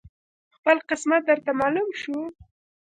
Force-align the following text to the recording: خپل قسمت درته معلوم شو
خپل 0.55 0.77
قسمت 0.89 1.21
درته 1.29 1.51
معلوم 1.59 1.89
شو 2.01 2.15